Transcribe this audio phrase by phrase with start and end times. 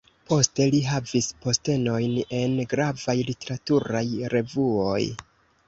[0.29, 4.05] Poste li havis postenojn en gravaj literaturaj
[4.37, 5.01] revuoj.